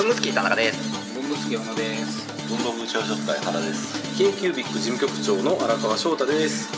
[0.00, 1.14] 文具好き田中です。
[1.14, 2.48] 文具好き小野です。
[2.48, 4.16] 文房具朝食会原です。
[4.16, 6.72] k q ビック事務局長の荒川翔太です。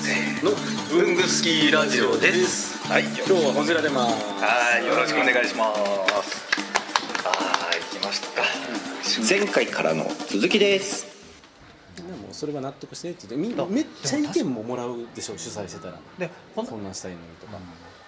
[0.45, 0.51] の
[0.91, 2.83] 文具好きラジオです。
[2.89, 3.05] はい。
[3.05, 4.13] 今日はこちらでます
[4.43, 4.85] はい。
[4.85, 5.79] よろしくお願いします。
[7.23, 8.43] はい来ました。
[8.43, 8.49] か
[9.31, 11.07] 前回からの続きです。
[11.95, 17.53] でもそれは納得してって言ってみんなめっちゃ意見ももらうでしょ主催してたらでこんなんしたいのにとか、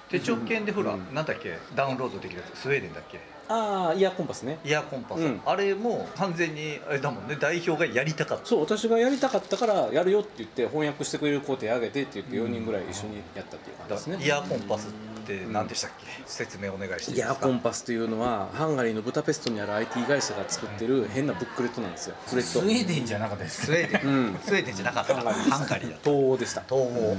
[0.08, 1.14] 手帳券でほら、うん。
[1.14, 3.18] なんだっけダウンロードできるやつスウェーデンだっけ？
[3.46, 4.58] ああイヤーコンパスね。
[4.64, 5.40] イヤーコンパス、うん。
[5.44, 7.36] あれも完全にあれだもんね。
[7.38, 8.46] 代表がやりたかった。
[8.46, 14.24] そう私がやりたかったからやるよって言って翻訳してくれる工程上げてって言って4人ぐらい一緒にやったっていう感じですね。
[14.24, 22.16] イヤーコンパスって何でしたっけ、説明お願いしていいイヤーですかコンパスというのはハンガリーのブダペストにある IT 会社が作ってる変なブックレットなんですよ。
[22.30, 22.60] ブレット。
[22.60, 23.66] スウェーデンじゃなかったです。
[23.66, 24.38] スウェーデン、うん。
[24.42, 25.14] スウェーデンじゃなかった。
[25.16, 26.62] ハンガリーハンガリーだ東欧でした。
[26.62, 27.16] 東欧、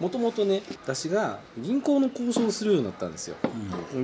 [0.00, 3.36] もともとね私が銀行の交渉をするようになったんですよ。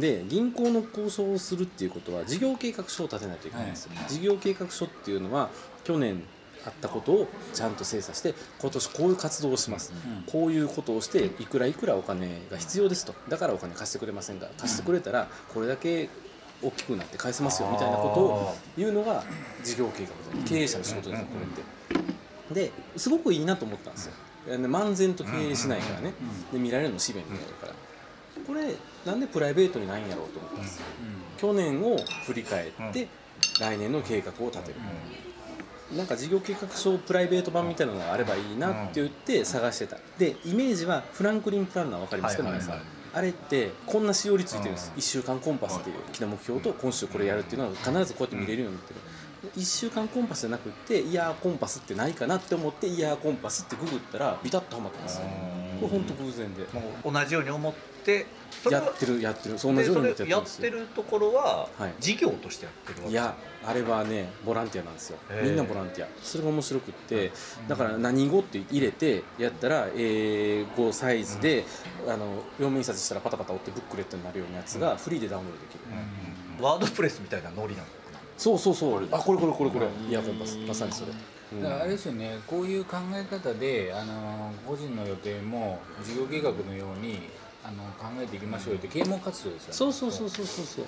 [0.00, 5.50] で銀行の交渉をするっていうことは事業計画書を立てないといけないんですよ、事業計画書っていうのは
[5.84, 6.22] 去年
[6.66, 9.92] あったことをちゃんと精査して今年こういう活動をします、
[10.26, 13.14] こういうことをしていくらいくらお金が必要ですと。
[13.28, 14.48] だからお金貸してくれませんか。
[14.58, 16.08] 貸してくれたらこれだけ
[16.62, 19.22] 大きくなって返せますよみたいなことを言うのが
[19.62, 22.70] 事業計画で経営者の仕事ですよこれって。
[22.70, 24.12] ですごくいいなと思ったんですよ
[24.46, 26.14] 漫然と経営しないからね。
[26.52, 27.74] で見られるの紙面になるから。
[28.46, 28.74] これ
[29.06, 30.84] なんでプライベートにないんやろうと思ったんですよ。
[31.38, 33.08] 去年を振り返って
[33.60, 34.76] 来年の計画を立てる。
[35.96, 39.98] なんか事業計画書プライベート版みたいなのがあればいいなって言って探してた。
[40.18, 42.82] でイメージはフランクリン・プランナー分かりますか皆さん。
[43.14, 44.92] あれってこんなしおりついてるんです。
[44.96, 49.00] 1週間コンパスっていう大きな目標と今週これやるっていうのは必ずこうやって見れるようになってる
[49.56, 55.24] 1週間コンパスじゃなくってイヤーコンパスってないかなって思ってイヤーコンパスってググったらビタッとはまったんですよ
[55.80, 56.64] これ本当偶然で。
[57.04, 57.72] 同じように思っ
[58.04, 58.26] て
[58.70, 59.58] やってるやってる。
[59.58, 61.94] そう同でそじようにやってれやってるところははい。
[62.00, 63.34] 事業としてやってるわけいや
[63.66, 65.18] あれはねボランティアなんですよ。
[65.42, 66.08] みんなボランティア。
[66.22, 67.32] それが面白くって
[67.66, 71.64] だから何語って入れてやったら英語サイズで
[72.06, 77.86] あの両面印刷したらパタパタ折ってブックレットになるようなやつがフリーでダウンロードできる、ワードプレスみたいなノリなの？
[77.86, 77.92] か
[78.36, 79.08] そうそうそう。
[79.10, 79.86] あこれこれこれこれ。
[80.08, 80.58] イヤーコンパス。
[80.58, 81.12] まさにそれ、
[81.52, 81.62] うん。
[81.62, 82.38] だからあれですよね。
[82.46, 87.28] こういう考え方であの個人の予定も事業計画のように
[87.64, 89.74] あの考えていきましょうよって啓蒙活動ですよね。
[89.74, 90.86] そうそうそうそうそうそう。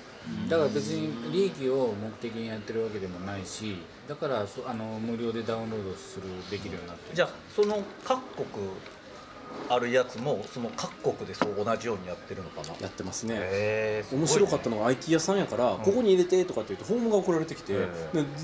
[0.48, 7.16] だから別に利益を目的にやってるわけでもないしだからそあの無料でダウンロードするできるようになってる。
[7.16, 8.46] じゃあその各国
[9.68, 12.74] あるやつもその各国でそう同じようにやってるのかな。
[12.80, 13.36] やってますね。
[14.04, 14.18] すね。
[14.18, 17.74] 面白かったのが IT 屋さんやから、ここに入れてとかって言ってフォームが送られてきて、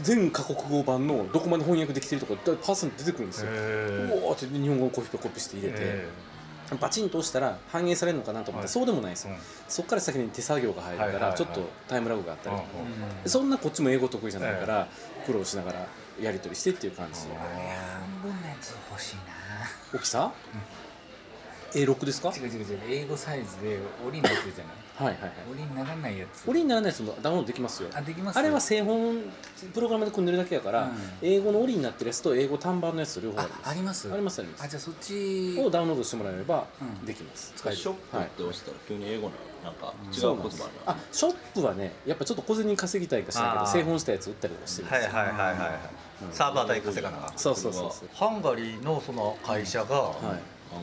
[0.03, 3.49] 全カ国語版のどこまで翻訳できてるとかパーセント出てくるんですよ。
[3.51, 6.09] へおおって日本語をコピペコピして入れて、え
[6.81, 8.73] バチンと押したら反映されるのかなと思って、はい。
[8.73, 9.39] そうでもないですよ、うん。
[9.69, 12.69] そこから先に手作業が入るからちょっとタイムラグがあったりとか、
[13.25, 14.89] うんそんなこっちも英語得意じゃないから、
[15.27, 15.87] 苦労しながら
[16.21, 19.23] やり取りしてっていう感じ、半分のやつ欲しいな。
[19.95, 20.33] 大きさ、
[21.75, 22.29] A6 ですか？
[22.29, 22.79] はい違う違う違う。
[22.89, 25.15] 英語サイズで折りになってるじゃない？
[25.15, 26.49] はいはい折りにならないやつ。
[26.49, 27.89] 折りにならないやつもダウンロードできますよ。
[27.95, 28.39] あできます？
[28.39, 29.23] あれは製本
[29.73, 30.93] プログラムで組んでるだけやから、うん。
[31.23, 34.13] 英語の折りになってるやつと英語単版のやつと両方ああります。
[34.13, 34.41] あります？
[34.41, 34.65] ありますあります。
[34.65, 37.07] あじゃあそっちをダウンロードしてもらえればうん。
[37.07, 45.71] できます、ショップはいって押したら急に英語なのなんか違う言葉あショップはねやっぱちょっと小銭稼ぎたいかしらんけど製本したやつ売ったりとかしてるんですよ、はいはいはいはいはい。
[46.27, 46.33] うん。
[46.33, 48.09] サーバー代稼がなそうそうそうそう。
[48.13, 50.41] ハンガリーのその会社がはい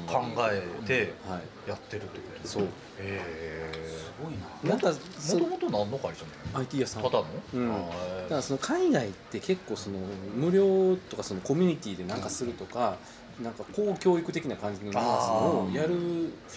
[0.08, 1.14] 考えて。
[1.28, 1.42] はい。
[1.70, 2.68] やってるってことそう。
[3.00, 4.70] へすごいな。
[4.72, 7.04] なんかもともと何の会社な IT 屋さん。
[7.04, 7.30] のただの？
[7.54, 7.72] うん。
[7.72, 10.00] あだからその海外って結構その
[10.36, 12.98] 無料とかそのコミュニティでなんかするとか、
[13.42, 15.96] なんか公教育的な感じのニュアンスをやるフ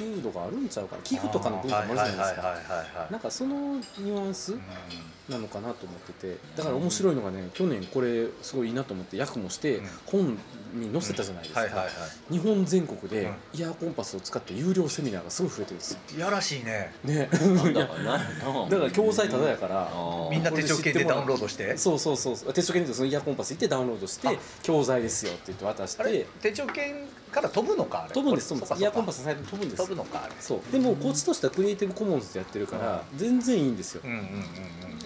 [0.04, 1.02] ィールドがあるんちゃうかな。
[1.02, 3.08] 寄付とかの文化もあるじゃないですか。
[3.10, 4.60] なんかそのニュアンスうん
[5.28, 6.36] なのかなと思ってて。
[6.56, 9.86] だから面白いのがね去年これすごいいいなと思って訳もしてうん。
[10.06, 10.38] 本
[10.74, 11.90] に載せたじゃないですか、はいはいは
[12.30, 13.34] 日本全国でうん。
[13.58, 16.00] イヤーコンパスを使った有料セミナーがすごい増えてるんですよ。
[16.12, 16.94] いいやらしいね。
[17.04, 17.28] ね。
[17.30, 19.90] だから教材ただやから。
[20.30, 21.76] みんな手帳券でダウンロードして？
[21.76, 22.36] そうそうそう。
[22.36, 24.32] そう手帳券でそのイヤーコンパス行ってダウンロードしてあ。
[24.62, 26.20] 教材ですよって言って渡しあれ？
[26.20, 28.14] て手帳券から飛ぶのかあれ？
[28.14, 28.48] 飛ぶんです。
[28.50, 28.80] 飛ぶんです。
[28.80, 30.34] イヤーコンパススのサイトに飛ぶんです飛ぶのかあれ。
[30.40, 30.72] そう。
[30.72, 34.02] でもこっちとしてはクリエイティブコモンズでやってるから全然いいんですよ。
[34.04, 34.24] うんうんうん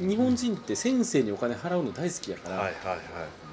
[0.02, 0.08] うん。
[0.08, 2.99] 日本人って先生にお金払うの大好きやから、はいはいはい。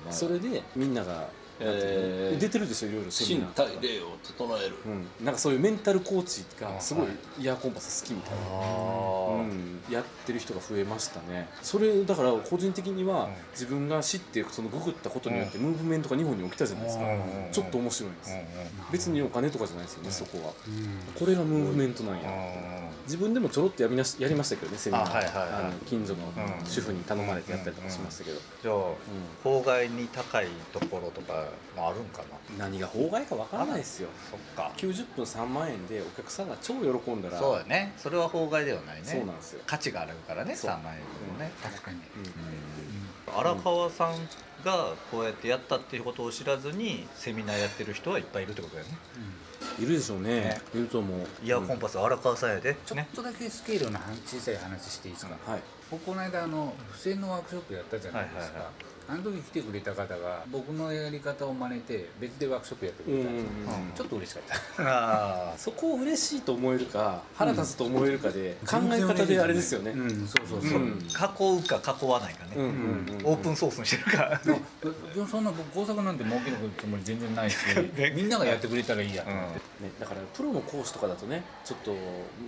[0.10, 1.28] それでみんなが
[1.60, 4.76] えー出てるでしょいろいろ身体霊を整える。
[4.86, 7.08] うん、なんかそういうメンタルコーチがすごい
[7.40, 11.48] イヤーコンパス好きみたいな、あうん、やってる人が増えましたね。
[11.62, 13.34] それだから個人的にはうん。
[13.54, 17.06] 自分が知ってそのググったことによってムーブメントが日本に起きたじゃないですか。
[17.06, 18.46] うんちょっと面白いんですうんうん
[18.92, 20.54] 別にお金とかじゃないですよねそこは。
[20.68, 21.14] うん。
[21.20, 22.30] これがムーブメントなんや。
[22.30, 25.12] うん自分でもちょろっとやりなしやりましたけどねセミナー。
[25.12, 25.86] あはいはい。
[25.86, 26.66] 近所のうん。
[26.66, 28.76] 主婦に頼まれてやったりとかしましたけど、じゃあ
[29.44, 31.43] 法外に高いところとか
[31.76, 32.66] もあるんかな。
[32.66, 34.10] 何が法外か分からないですよ。
[34.30, 34.72] そっか。
[34.78, 37.94] 90分3万円でお客さんが超喜んだらそうやね。
[37.98, 39.04] それは法外ではないね。
[39.06, 39.62] そうなんですよ。
[39.66, 40.72] 価値があるからねそう。
[40.72, 42.00] 3万円でもね、確かに。
[43.36, 44.16] 荒川さん
[44.64, 48.98] がこうやってやったっていうことを知らずにセミナーやってる人はいっぱいいるってことだよね。
[49.80, 50.42] いるでしょうね。
[50.42, 50.62] ね。
[50.76, 51.28] いると思う。
[51.44, 52.76] イヤーコンパス荒川さんやで。
[52.86, 53.08] ちょっね。
[53.16, 55.62] とだけスケールの小さい話していいですか、はい。
[55.90, 64.44] 僕この間あの付箋のワークショップやったじゃないですか、はいはいはいあの時来てくれた方が僕のやり方を真似て別でワークショップやってくれたんですよ、うんちょっと嬉しかっ
[64.78, 65.52] た。
[65.52, 69.92] あそこを嬉しいと思えるか腹立つと思えるかで考え方であれですよね。
[69.92, 70.28] うん。
[70.28, 71.00] そうそうそう、うん。
[71.00, 74.52] 囲うか囲わないかね、うんうんうんオープンソースにしてるか、で
[75.22, 77.56] もそんな僕工作なんて儲けるつもり全然ないし
[78.16, 81.96] みんながやってくれたらいいやと思って、ね、だからプロの講師とかだとねちょっと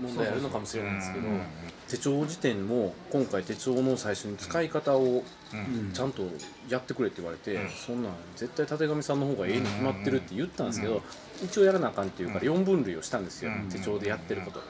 [0.01, 1.45] 問題あるのかもしれないんですけどうんうんうん。
[1.87, 5.23] 手帳辞典も今回手帳の最初に使い方を
[5.53, 5.91] うん。
[5.93, 6.23] ちゃんと
[6.69, 7.69] やってくれって言われて、うん。
[7.69, 11.01] そんなん絶対たてがみさんの方がええに決まってるって言ったんですけど、
[11.43, 13.69] 一応やらなあかんっていうから4分類をしたんですよ、うん。
[13.69, 14.61] 手帳でやってること。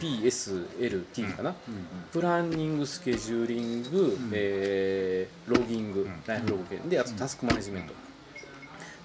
[0.00, 1.54] PSLT かな、
[2.12, 6.76] プランニングスケジューリング、えーロギング、ライフログ系。
[6.88, 7.94] であとタスクマネジメント、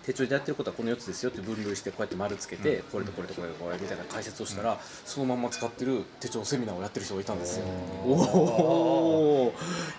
[0.03, 7.65] 手帳でやってることはこの4つですよって分類してこうやって丸つけて、これとこれとこれとこれみたいな解説をしたら、そのまんま使ってる手帳セミナーをやってる人がいたんですよ。
[7.65, 8.99] おおー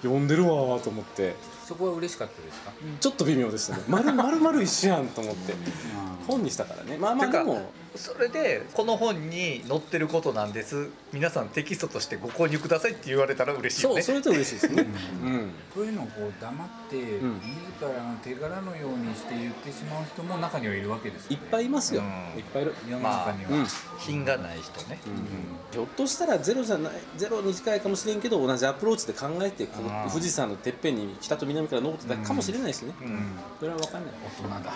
[0.02, 1.34] 読んでるわーと思って。
[1.66, 3.84] そこは嬉しかったですか、ちょっと微妙でしたね。
[3.88, 5.54] 丸丸々一緒やんと思って。
[6.26, 6.96] 本にしたからね。
[6.98, 7.70] まあまあでも
[8.00, 10.88] それでこの本に載ってることなんです。
[11.12, 14.00] 皆さんテキストとしてご購入くださいって言われたら嬉しいよね。
[14.00, 14.86] そうそれと嬉しいですね。
[15.22, 15.50] うん。
[15.74, 17.00] そういうのをこう黙って、ん。
[17.00, 17.20] 自
[17.82, 22.38] らの手柄のようにして言ってしまう人も中にはいるわけですよいっぱいいますよ、うん。
[22.38, 22.74] いっぱいいる。
[22.88, 23.66] 世の中には、うん。
[23.98, 24.98] 品がない人ね、
[25.70, 30.10] ひょっとしたらゼロじゃないゼロに近いかもしれんけど同じアプローチで考えてこのうん。
[30.10, 33.38] 富士山のてっぺんに北と南から登ってたかもしれないしね、うん。
[33.58, 34.72] それは分かんない、大人だ。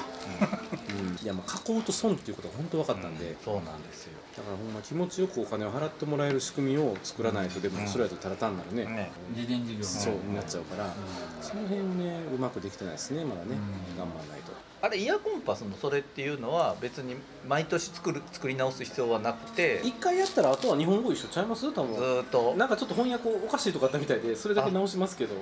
[1.23, 4.13] いやもう加工と損っていうことが本当分かったんで、そうなんですよ。
[4.37, 9.13] だからほんま気持ちよくお金を払ってもらえる仕組みを作らないとでもうんそれだとただ単なるね、ね。
[9.35, 9.85] 事前事業の。
[9.85, 10.95] そうになっちゃうから、
[11.41, 13.97] その辺をねうまくできてないですねまだね、うん。
[13.97, 14.53] 頑張らないと
[14.85, 17.17] あれイヤーコンパスのそれっていうのは別に
[17.49, 19.81] 毎年作る作り直す必要はなくて。
[19.83, 21.67] 一回やったらあとは日本語一緒ちゃいます？
[21.69, 22.55] 多ず分ーっと。
[22.55, 25.37] なんかちょっと翻訳おかしいとかあったみたいでそれだけ直しますけど。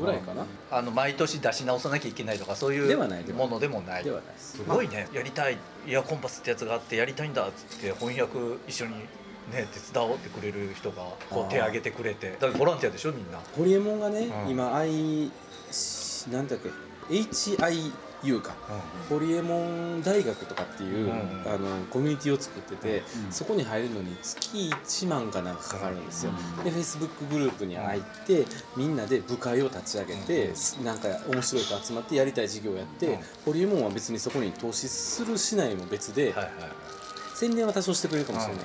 [0.00, 0.46] ぐらいかな。
[0.70, 2.96] あの毎年出し直さなきゃいけないとかそういう
[3.34, 4.04] ものでもない。
[4.04, 4.56] ではないです。
[4.56, 5.06] すごいね。
[5.12, 5.58] やりたい。
[5.86, 12.30] イヤーコンパスってやつがあってやりたいんだっつって翻訳一緒にね手伝おうってくれる人がこう手挙げてくれて。
[12.30, 13.38] だからボランティアでしょみんな。
[13.54, 14.50] ホリエモンがね、うん。
[14.50, 15.30] 今 I
[16.30, 16.70] なんだっけ？
[18.22, 18.54] HIU か
[19.08, 21.12] ホリエモン大学とかっていう、うん。
[21.46, 23.32] あのコミュニティを作ってて、うん。
[23.32, 26.64] そこに入るのに月1万かなんかかかるんですよ、うん。
[26.64, 28.44] で Facebook グループに入って
[28.76, 30.52] みんなで部会を立ち上げて、
[30.84, 33.18] なんか面白い人集まってやりたい事業をやって、うん。
[33.46, 36.34] ホリエモンは別にそこに投資するしないも別で、
[37.34, 38.64] 宣伝は多少してくれるかもしれない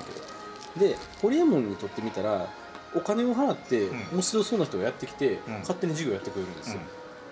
[0.74, 2.48] けど、でホリエモンにとってみたら
[2.94, 5.52] お金を払ってうん面白そうな人がやってきて、うん。
[5.60, 6.80] 勝手に授業やってくれるんですよ、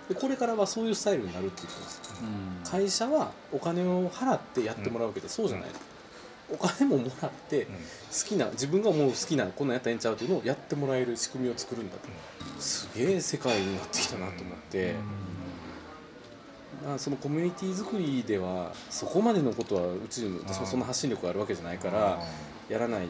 [0.09, 1.89] でこれからはそういうスタイルになるって言ってま
[2.65, 5.69] す会社はお金を払ってやってもらうわけで、そうじゃない、
[6.53, 7.71] お金ももらって好
[8.29, 12.09] きな自分が思う好きなこんなんやったらええんちゃうっていうのをやってもらえる仕組みを作るんだと、
[12.61, 14.95] すげえ世界になってきたなと思って、
[16.85, 22.21] まあ、そのコミュニティ作りではそこまでのことはうちの私もそんな発信力があるわけじゃないから
[22.69, 23.09] やらない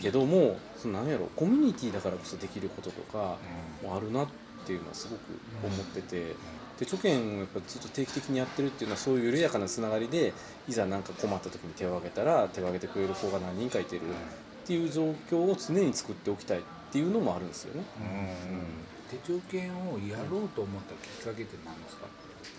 [0.00, 3.36] けどもその何やろコミュニティだからこそできることとか
[3.82, 5.20] もあるなっていうのはすごく
[5.66, 6.34] 思ってて。
[6.80, 10.32] で著見をやっぱずっと定期的にやってるっていうのはそういう緩やかなつながりで
[10.66, 17.82] いざ何か困った時に手を挙げたら手を挙げてくれる子が何人かいてるっていう状況を常に作っておきたいっていうのもあるんですよね。
[19.10, 22.06] 手帳券をやろうと思ったきっかけって何ですか？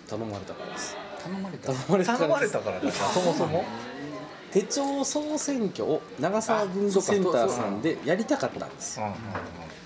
[0.08, 0.96] 頼まれたからです。
[1.24, 1.74] 頼まれた？
[1.74, 2.29] 頼まれたからです。
[2.29, 2.81] 頼まれたからだ。
[2.81, 3.65] からそもそも？
[4.53, 9.00] 手帳総選挙を長沢文具センターさんでやりたかったんです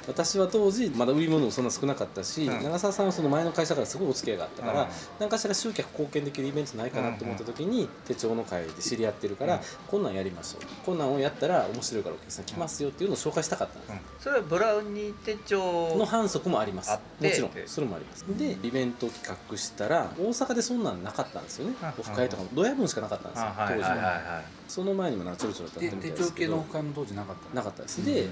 [0.08, 2.64] 私は当時まだ売り物もそんな少なかったし、うん。
[2.64, 4.88] 長澤さんはその前の会社からすごいお付き合いがあったから、うん。
[5.20, 9.62] 何かしら集客貢献できるイベントないかなと思った時に、手帳の会で知り合ってるから、うん。
[9.88, 10.62] こんなんやりましょう。
[10.86, 16.92] こんなんをやったら面白いからお客さん来ますよっていうのを紹介したかったんです、それはブラウニー手帳の反則もあります。
[16.92, 17.52] もちろん。
[17.66, 18.26] それもあります。
[18.38, 21.76] でイベント企画したら大阪でそんなんなかったんですよね。
[21.82, 21.88] うん。
[21.88, 22.50] オフ会とかも。
[22.54, 26.56] ドヤ分しかなかったんですよ当時ははいその前にもなちょろちょろとやでってみた手帳系いですけど。
[26.58, 28.06] の他の当時なかったなかったです。
[28.06, 28.28] で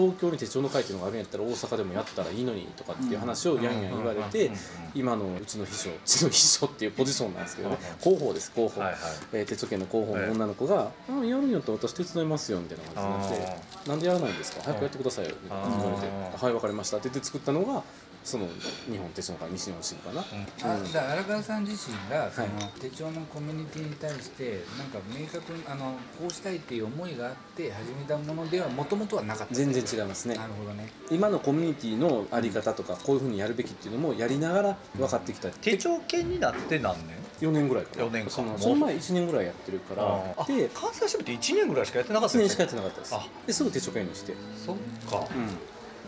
[0.00, 4.50] 東京に手帳の会っていうのがあるんやったら大阪でもやったらいいのにとかっていう話をやんやん言われて
[4.94, 9.00] 今のうちの秘書うちの秘書っていうポジションなんですけどね広報です広報、はいはい。
[9.32, 14.62] えー手帳券の広報の女の子が「あやるんやったら私手伝いますよ」みたいな感じになって「なんでやらないんですか？
[14.64, 17.82] 早くやってくださいよ」みたい言われてあ「はいわかりました」って言って作ったのが
[18.22, 18.46] その
[18.90, 22.48] 日本手帳会西日本支部かな、あだから荒川さん自身がその
[22.78, 29.54] 手帳のコミュニティに対してなんか明確にあのこうしたいっていう思いがあって始めたものではもともとはなかった。
[29.54, 30.34] 全然違いますね。
[30.34, 30.92] なるほどね。
[31.10, 35.50] 今のコミュニティのあり方とかこういうふうにやるべきっていうのもやりながら分かってきた。
[35.50, 38.04] 手帳犬になって何年？4年ぐらいかな。
[38.04, 38.30] 4年か。
[38.30, 40.34] そのその前1年ぐらいやってるから。
[40.36, 43.14] あで関西支部って1年ぐらいしかやってなかった1ん年しかやってなかったです。
[43.14, 43.26] あ。
[43.46, 44.34] ですぐ手帳会にして、
[44.64, 44.76] そっ
[45.10, 45.26] か。
[45.34, 45.48] うん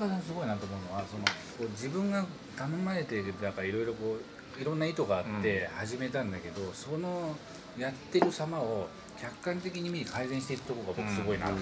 [0.02, 1.30] 荒川さんすごいなと思うのはそのこ
[1.60, 2.24] う自分が
[2.56, 4.16] 頼まれてだからいろいろこ
[4.58, 7.34] ういろんな意図があって始めたんだけど、その
[7.78, 8.86] やってる様を
[9.20, 11.52] 客観的に見て改善していくところが僕すごいなと。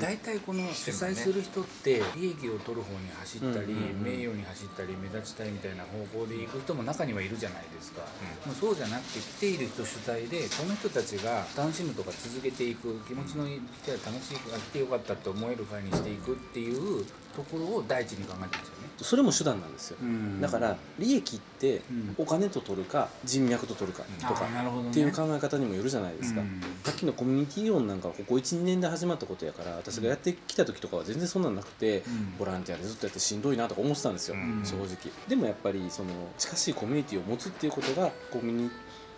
[0.00, 8.02] 大体この主催する人って利益を取る方に走ったり、名誉に走ったり目立ちたいみたいな方向で行く人も中にはいるじゃないですか、
[8.44, 13.60] もうそうじゃなくて来ている人主体でこの人たちが楽しむとか続けていく気持ちのいい
[14.04, 18.74] 楽しい来てよかったって思える会にしていくっていうところを第一に考えてるんですよ。
[18.74, 20.40] ねそれも手段なんですよ、うん。
[20.40, 22.14] だから利益ってうん。
[22.18, 24.46] お金と取るか人脈と取るかとか
[24.90, 32.36] っていう考え方にもよるじゃないですか、うんさっきのコミュニティ論なんかはここ12年で始まったことやから私がやってきた時とかは全然そんなんなくて、うん。
[32.38, 34.64] ボランティアでずっとやってしんどいなとか思ってたんですよ、うん。
[34.64, 34.86] 正直。
[35.28, 38.70] でもやっぱりその近しいコミュニティを持つっていうことがコミュニ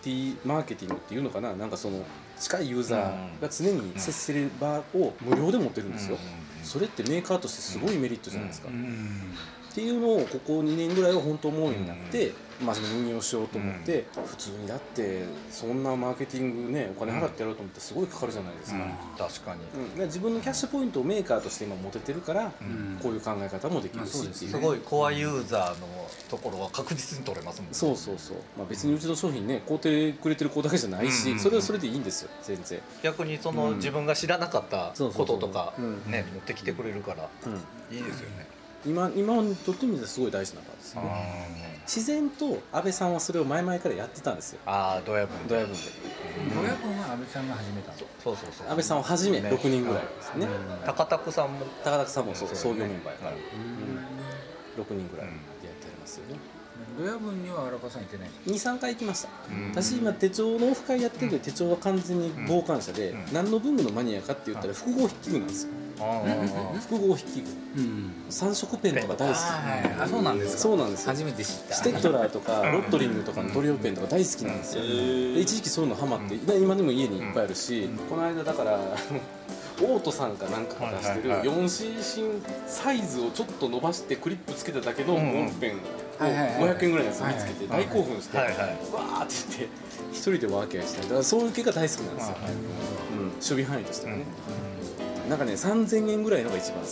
[0.03, 1.55] ティマーケティングっていうのかな。
[1.55, 2.05] なんかその
[2.39, 6.17] 近いユーザーが常に接する場を無料で持ってるんですよ、
[6.63, 9.35] それってメーカーとしてすごいメリットじゃないですか、うん
[9.79, 18.81] っていうのをここ2年ぐらいは本当思うようになって、真面目に運用しようと思って、普通にだってそんなマーケティングねお金払ってやろうと思ってすごいかかるじゃないですか、
[19.17, 19.55] 確か
[19.97, 20.05] に。
[20.07, 22.51] 自分のキャッシュポイントをメーカーとして今持ててるから、ん。
[23.01, 24.59] こういう考え方もできるしっていう、す。
[24.59, 25.87] ごいコアユーザーの
[26.29, 27.75] ところは確実に取れますもんね。
[27.75, 31.39] そうそうそう、まあ、別にうちの商品ね買うてくれてる子だけじゃないし、うん。
[31.39, 33.77] それはそれでいいんですよ全然、逆にその、うん。
[33.77, 37.49] 自分が知らなかったこととかうんね持ってきてくれるからう
[37.95, 38.58] ん、いいですよね
[38.89, 40.95] 今今にとってみたらすごい大事な場です。
[40.95, 44.61] よね自然と安倍さんはそれを前々からやってたんですよ。
[44.67, 45.79] ああドヤ分ドヤ分で。
[46.61, 48.69] 親分は安倍さんが始めたのそうそうそう。
[48.69, 50.49] 安倍さんをはじめね6人ぐらいですね。
[50.85, 51.67] 高田さんも。
[51.85, 54.83] 高田さんもそうそう創業メンバーやから、うん。
[54.83, 56.39] 6人ぐらいでやってますよね。
[56.99, 59.29] ドヤ分には荒川さん行ってない23回行きました。
[59.51, 59.71] うん。
[59.71, 63.25] 私今手帳のオフ会やってるけど手帳は完全に傍観者で、うん。
[63.33, 68.13] 何の文具のマニアかって言ったら複合筆記具なんですよ複合筆記具うん。
[68.31, 69.39] 三色ペンとか大好き。
[69.39, 70.63] はいあそうなんですか。
[70.63, 71.11] そうなんですよ。
[71.13, 71.75] 初めて知った。
[71.75, 74.83] ステッドラーとかロットリングとかのトリオペンとか大好きなんですよ。
[74.83, 78.79] で一時期そういうのハマって今今でも家にいっぱいあるしこの間だから
[79.81, 81.59] オートさんかなんかが出してるはいはいはい。
[81.59, 85.75] 4cc サイズをちょっと伸ばしてクリップつけただけのボールペンを
[86.19, 86.77] はいはいはい。
[86.77, 92.37] 500円ぐらいのやつ見つけて大興奮してわーって言って一人でワーキャーしたりだからそういう系が大好きなんですよ、
[93.13, 94.25] うん、守備範囲としてはね、
[95.29, 96.91] なんかね3000円ぐらいのが一番好き。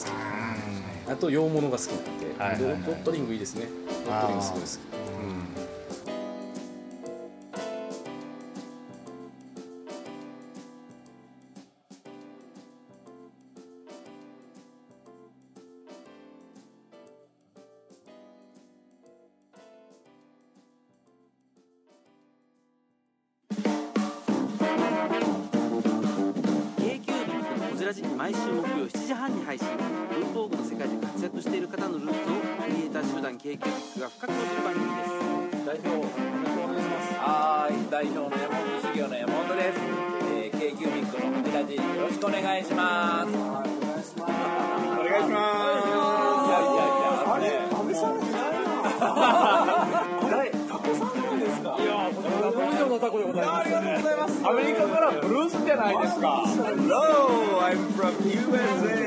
[1.08, 2.82] あと洋物が好きなんで、はいはいはい。
[2.86, 3.68] ロットリングいいですね。
[4.06, 4.70] ロットリングすごい好き、
[33.46, 33.62] ター集団 k q b
[34.00, 35.14] が深く知る番組です
[35.66, 39.78] 代表お願いしますはーい代表の山本修行の山本です、
[40.34, 43.30] えー、k q ミックのこちらじよろしくお願いします。
[43.30, 44.34] お願いします。
[44.82, 45.94] お願いしますい
[46.50, 49.14] やいやいやあれ安倍さんいないな
[50.26, 59.06] 誰タコさんなんですかいやタコ以上のタコでございますありがとうございますアメリカからブルースじゃないですか Hello I'm from USA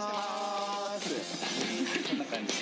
[0.95, 2.09] 待ちしてます。
[2.09, 2.53] こんな感じ